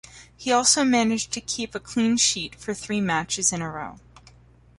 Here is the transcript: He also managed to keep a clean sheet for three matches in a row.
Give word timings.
He 0.35 0.51
also 0.51 0.83
managed 0.83 1.31
to 1.33 1.39
keep 1.41 1.75
a 1.75 1.79
clean 1.79 2.17
sheet 2.17 2.55
for 2.55 2.73
three 2.73 2.99
matches 3.01 3.53
in 3.53 3.61
a 3.61 3.69
row. 3.69 3.99